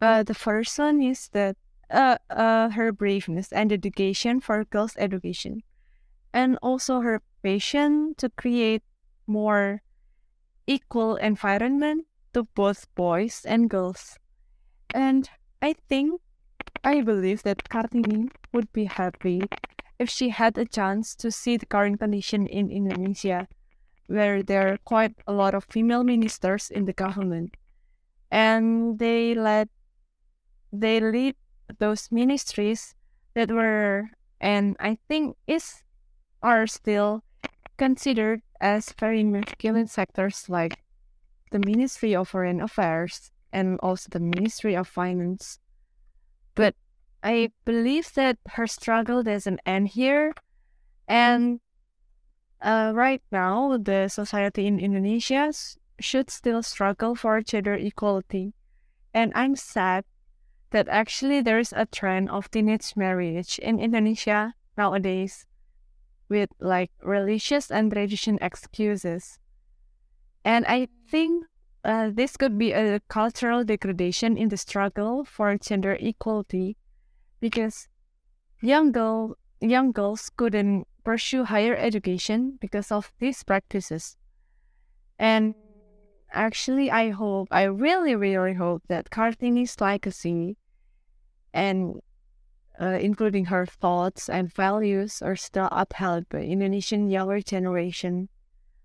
Uh, 0.00 0.22
the 0.22 0.34
first 0.34 0.78
one 0.78 1.02
is 1.02 1.28
that 1.32 1.56
uh, 1.90 2.18
uh, 2.30 2.70
her 2.70 2.92
braveness 2.92 3.52
and 3.52 3.70
dedication 3.70 4.40
for 4.40 4.64
girls' 4.64 4.96
education, 4.98 5.62
and 6.32 6.58
also 6.62 7.00
her 7.00 7.22
passion 7.42 8.14
to 8.18 8.30
create 8.30 8.82
more 9.26 9.82
equal 10.66 11.16
environment 11.16 12.06
to 12.32 12.44
both 12.54 12.86
boys 12.94 13.44
and 13.46 13.70
girls. 13.70 14.18
And 14.94 15.28
I 15.62 15.74
think, 15.88 16.20
I 16.84 17.02
believe 17.02 17.42
that 17.42 17.68
Kartini 17.68 18.30
would 18.52 18.72
be 18.72 18.84
happy 18.84 19.42
if 19.98 20.10
she 20.10 20.30
had 20.30 20.58
a 20.58 20.64
chance 20.64 21.14
to 21.16 21.30
see 21.30 21.56
the 21.56 21.66
current 21.66 22.00
condition 22.00 22.46
in 22.46 22.70
Indonesia, 22.70 23.48
where 24.06 24.42
there 24.42 24.72
are 24.72 24.78
quite 24.84 25.14
a 25.26 25.32
lot 25.32 25.54
of 25.54 25.64
female 25.64 26.04
ministers 26.04 26.70
in 26.70 26.84
the 26.84 26.92
government, 26.92 27.56
and 28.30 28.98
they 28.98 29.34
led 29.34 29.68
they 30.72 30.98
lead 30.98 31.36
those 31.78 32.10
ministries 32.10 32.94
that 33.34 33.50
were 33.50 34.10
and 34.40 34.76
I 34.80 34.98
think 35.08 35.36
is 35.46 35.82
are 36.42 36.66
still 36.66 37.22
considered 37.76 38.42
as 38.60 38.92
very 38.98 39.24
masculine 39.24 39.86
sectors 39.86 40.48
like 40.48 40.84
the 41.50 41.58
Ministry 41.58 42.14
of 42.14 42.28
Foreign 42.28 42.60
Affairs 42.60 43.30
and 43.52 43.78
also 43.80 44.08
the 44.10 44.20
Ministry 44.20 44.76
of 44.76 44.88
Finance. 44.88 45.58
But 46.54 46.74
I 47.24 47.52
believe 47.64 48.12
that 48.14 48.36
her 48.52 48.66
struggle 48.66 49.22
doesn't 49.22 49.60
end 49.64 49.88
here. 49.88 50.34
And 51.08 51.60
uh, 52.60 52.92
right 52.94 53.22
now, 53.32 53.78
the 53.78 54.08
society 54.08 54.66
in 54.66 54.78
Indonesia 54.78 55.50
should 55.98 56.28
still 56.28 56.62
struggle 56.62 57.14
for 57.14 57.40
gender 57.40 57.74
equality. 57.74 58.52
And 59.14 59.32
I'm 59.34 59.56
sad 59.56 60.04
that 60.70 60.86
actually 60.88 61.40
there 61.40 61.58
is 61.58 61.72
a 61.74 61.86
trend 61.86 62.28
of 62.28 62.50
teenage 62.50 62.94
marriage 62.94 63.58
in 63.58 63.80
Indonesia 63.80 64.52
nowadays 64.76 65.46
with 66.28 66.50
like 66.60 66.90
religious 67.02 67.70
and 67.70 67.90
tradition 67.90 68.38
excuses. 68.42 69.38
And 70.44 70.66
I 70.68 70.88
think 71.08 71.46
uh, 71.84 72.10
this 72.12 72.36
could 72.36 72.58
be 72.58 72.72
a 72.72 73.00
cultural 73.08 73.64
degradation 73.64 74.36
in 74.36 74.48
the 74.48 74.58
struggle 74.58 75.24
for 75.24 75.56
gender 75.56 75.96
equality 75.98 76.76
because 77.40 77.88
young 78.60 78.92
girl 78.92 79.36
young 79.60 79.92
girls 79.92 80.30
couldn't 80.36 80.86
pursue 81.04 81.44
higher 81.44 81.76
education 81.76 82.58
because 82.60 82.90
of 82.90 83.12
these 83.18 83.42
practices. 83.42 84.16
And 85.18 85.54
actually 86.32 86.90
I 86.90 87.10
hope 87.10 87.48
I 87.50 87.64
really 87.64 88.14
really 88.14 88.54
hope 88.54 88.82
that 88.88 89.10
Kartini's 89.10 89.80
legacy 89.80 90.56
and 91.52 92.00
uh, 92.80 92.98
including 93.00 93.44
her 93.46 93.66
thoughts 93.66 94.28
and 94.28 94.52
values 94.52 95.22
are 95.22 95.36
still 95.36 95.68
upheld 95.70 96.28
by 96.28 96.40
Indonesian 96.40 97.08
younger 97.08 97.40
generation, 97.40 98.28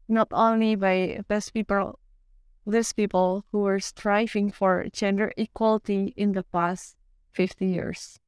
not 0.08 0.28
only 0.32 0.76
by 0.76 1.22
those 1.28 1.50
people 1.50 2.00
these 2.68 2.94
people 2.94 3.46
who 3.52 3.60
were 3.60 3.80
striving 3.80 4.52
for 4.52 4.86
gender 4.94 5.32
equality 5.38 6.14
in 6.16 6.34
the 6.34 6.44
past 6.44 6.96
50 7.32 7.66
years. 7.66 8.20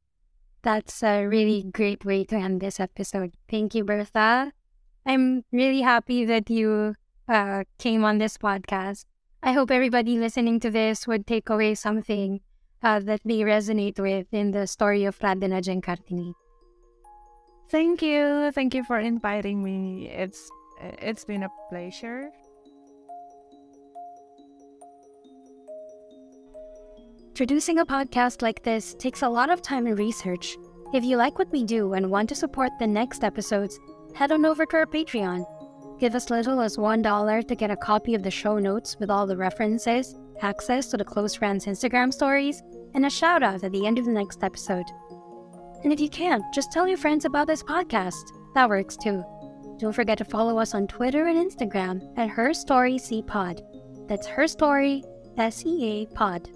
That's 0.64 1.02
a 1.04 1.26
really 1.26 1.64
great 1.64 2.06
way 2.06 2.24
to 2.26 2.36
end 2.36 2.62
this 2.62 2.80
episode. 2.80 3.34
Thank 3.50 3.74
you, 3.74 3.84
Bertha. 3.84 4.54
I'm 5.06 5.44
really 5.52 5.82
happy 5.82 6.26
that 6.26 6.50
you 6.50 6.96
uh, 7.28 7.64
came 7.80 8.04
on 8.06 8.20
this 8.20 8.38
podcast. 8.38 9.06
I 9.42 9.54
hope 9.54 9.72
everybody 9.72 10.20
listening 10.20 10.60
to 10.60 10.70
this 10.70 11.08
would 11.08 11.26
take 11.26 11.50
away 11.50 11.74
something 11.74 12.42
uh, 12.84 13.00
that 13.00 13.22
they 13.26 13.40
resonate 13.40 14.00
with 14.00 14.28
in 14.32 14.52
the 14.52 14.68
story 14.68 15.06
of 15.06 15.18
Radina 15.20 15.62
Giancartini. 15.62 16.34
Thank 17.70 18.02
you. 18.02 18.52
Thank 18.52 18.76
you 18.76 18.84
for 18.84 19.00
inviting 19.00 19.64
me. 19.64 20.10
It's 20.10 20.52
it's 20.82 21.26
been 21.26 21.44
a 21.44 21.50
pleasure. 21.70 22.30
Producing 27.34 27.80
a 27.80 27.86
podcast 27.86 28.42
like 28.42 28.62
this 28.62 28.94
takes 28.94 29.22
a 29.22 29.30
lot 29.30 29.50
of 29.50 29.62
time 29.62 29.88
and 29.88 29.98
research. 29.98 30.58
If 30.94 31.04
you 31.04 31.16
like 31.16 31.40
what 31.40 31.52
we 31.52 31.64
do 31.64 31.94
and 31.94 32.12
want 32.12 32.28
to 32.30 32.36
support 32.36 32.72
the 32.78 32.86
next 32.86 33.24
episodes, 33.24 33.80
head 34.14 34.32
on 34.32 34.46
over 34.46 34.66
to 34.66 34.78
our 34.78 34.86
Patreon. 34.86 35.46
Give 35.98 36.14
as 36.14 36.30
little 36.30 36.60
as 36.60 36.76
$1 36.78 37.48
to 37.48 37.56
get 37.56 37.72
a 37.72 37.78
copy 37.78 38.16
of 38.16 38.24
the 38.24 38.30
show 38.30 38.60
notes 38.60 38.98
with 39.00 39.10
all 39.10 39.26
the 39.26 39.38
references, 39.38 40.16
access 40.42 40.88
to 40.88 40.98
the 40.98 41.06
Close 41.06 41.34
Friends 41.34 41.66
Instagram 41.66 42.14
stories, 42.14 42.62
and 42.94 43.06
a 43.06 43.10
shout 43.10 43.44
out 43.44 43.64
at 43.64 43.72
the 43.72 43.88
end 43.88 43.98
of 43.98 44.06
the 44.06 44.12
next 44.12 44.44
episode. 44.44 44.86
And 45.84 45.94
if 45.94 46.00
you 46.00 46.10
can't, 46.10 46.44
just 46.54 46.72
tell 46.72 46.88
your 46.88 46.98
friends 46.98 47.24
about 47.26 47.48
this 47.48 47.64
podcast. 47.64 48.24
That 48.56 48.70
works 48.70 48.98
too. 48.98 49.24
Don't 49.80 49.96
forget 49.96 50.18
to 50.18 50.26
follow 50.26 50.60
us 50.60 50.76
on 50.76 50.86
Twitter 50.86 51.28
and 51.28 51.50
Instagram 51.50 52.02
at 52.18 52.30
Her 52.30 52.54
Story 52.54 52.98
C 52.98 53.24
Pod. 53.24 53.62
That's 54.08 54.28
Her 54.28 54.48
Story 54.48 55.04
S 55.38 55.66
E 55.66 55.86
A 55.86 56.06
Pod. 56.14 56.50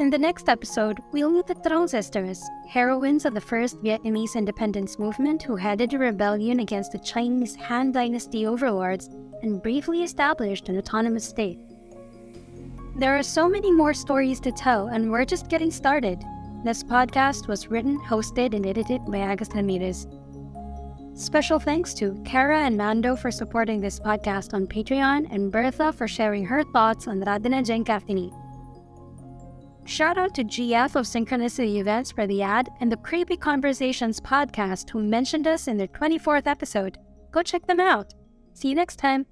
In 0.00 0.08
the 0.08 0.18
next 0.18 0.48
episode, 0.48 1.00
we'll 1.12 1.30
meet 1.30 1.46
the 1.46 1.54
Trung 1.54 1.86
sisters, 1.88 2.42
heroines 2.66 3.26
of 3.26 3.34
the 3.34 3.40
first 3.40 3.76
Vietnamese 3.82 4.34
independence 4.34 4.98
movement 4.98 5.42
who 5.42 5.54
headed 5.54 5.92
a 5.92 5.98
rebellion 5.98 6.60
against 6.60 6.92
the 6.92 6.98
Chinese 6.98 7.54
Han 7.56 7.92
Dynasty 7.92 8.46
overlords 8.46 9.10
and 9.42 9.62
bravely 9.62 10.02
established 10.02 10.70
an 10.70 10.78
autonomous 10.78 11.28
state. 11.28 11.58
There 12.96 13.16
are 13.16 13.22
so 13.22 13.48
many 13.50 13.70
more 13.70 13.92
stories 13.92 14.40
to 14.40 14.50
tell, 14.50 14.88
and 14.88 15.10
we're 15.10 15.26
just 15.26 15.50
getting 15.50 15.70
started. 15.70 16.22
This 16.64 16.82
podcast 16.82 17.46
was 17.46 17.68
written, 17.68 18.00
hosted, 18.00 18.54
and 18.54 18.66
edited 18.66 19.04
by 19.06 19.18
Agus 19.18 19.54
Ramirez. 19.54 20.06
Special 21.14 21.60
thanks 21.60 21.92
to 21.94 22.18
Kara 22.24 22.60
and 22.60 22.78
Mando 22.78 23.14
for 23.14 23.30
supporting 23.30 23.80
this 23.80 24.00
podcast 24.00 24.54
on 24.54 24.66
Patreon, 24.66 25.28
and 25.30 25.52
Bertha 25.52 25.92
for 25.92 26.08
sharing 26.08 26.46
her 26.46 26.64
thoughts 26.72 27.06
on 27.06 27.20
Raden 27.20 27.52
Ajeng 27.52 27.84
Kartini. 27.84 28.32
Shout 29.84 30.16
out 30.16 30.34
to 30.36 30.44
GF 30.44 30.94
of 30.94 31.06
Synchronicity 31.06 31.78
Events 31.80 32.12
for 32.12 32.26
the 32.26 32.40
ad 32.40 32.68
and 32.80 32.90
the 32.90 32.96
Creepy 32.96 33.36
Conversations 33.36 34.20
podcast 34.20 34.88
who 34.90 35.02
mentioned 35.02 35.46
us 35.46 35.66
in 35.66 35.76
their 35.76 35.88
24th 35.88 36.46
episode. 36.46 36.98
Go 37.32 37.42
check 37.42 37.66
them 37.66 37.80
out. 37.80 38.14
See 38.54 38.68
you 38.68 38.74
next 38.74 38.96
time. 38.96 39.26